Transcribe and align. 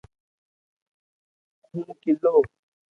ھون 1.67 1.87
کيلو 2.01 2.35